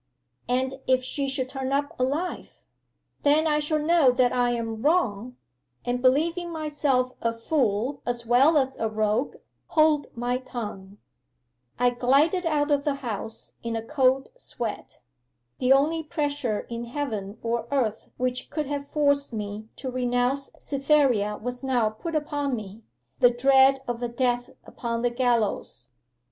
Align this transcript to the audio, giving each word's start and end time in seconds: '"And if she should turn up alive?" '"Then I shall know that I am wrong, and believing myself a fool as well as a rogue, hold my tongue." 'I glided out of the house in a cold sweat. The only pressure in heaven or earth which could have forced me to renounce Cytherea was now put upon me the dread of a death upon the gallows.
'"And 0.49 0.73
if 0.87 1.03
she 1.03 1.29
should 1.29 1.47
turn 1.47 1.71
up 1.71 1.93
alive?" 1.99 2.63
'"Then 3.21 3.45
I 3.45 3.59
shall 3.59 3.77
know 3.77 4.09
that 4.11 4.33
I 4.33 4.49
am 4.49 4.81
wrong, 4.81 5.37
and 5.85 6.01
believing 6.01 6.49
myself 6.49 7.13
a 7.21 7.31
fool 7.31 8.01
as 8.03 8.25
well 8.25 8.57
as 8.57 8.75
a 8.77 8.89
rogue, 8.89 9.35
hold 9.67 10.07
my 10.17 10.39
tongue." 10.39 10.97
'I 11.77 11.89
glided 11.91 12.47
out 12.47 12.71
of 12.71 12.83
the 12.83 12.95
house 12.95 13.53
in 13.61 13.75
a 13.75 13.83
cold 13.85 14.29
sweat. 14.37 15.01
The 15.59 15.71
only 15.71 16.01
pressure 16.01 16.61
in 16.61 16.85
heaven 16.85 17.37
or 17.43 17.67
earth 17.69 18.09
which 18.17 18.49
could 18.49 18.65
have 18.65 18.87
forced 18.87 19.31
me 19.31 19.67
to 19.75 19.91
renounce 19.91 20.49
Cytherea 20.57 21.37
was 21.37 21.63
now 21.63 21.91
put 21.91 22.15
upon 22.15 22.55
me 22.55 22.81
the 23.19 23.29
dread 23.29 23.81
of 23.87 24.01
a 24.01 24.07
death 24.09 24.49
upon 24.65 25.03
the 25.03 25.11
gallows. 25.11 25.89